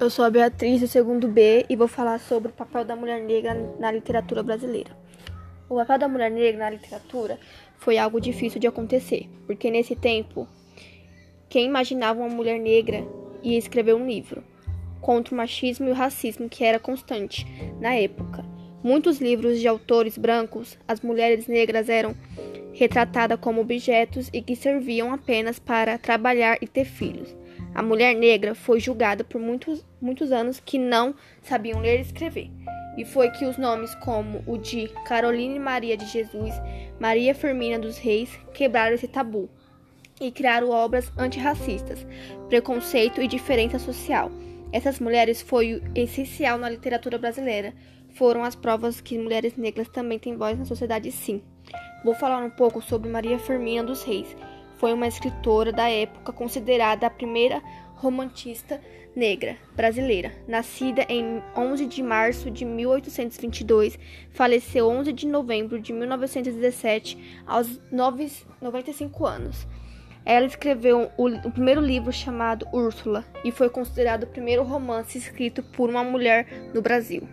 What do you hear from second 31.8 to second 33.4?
ler e escrever. E foi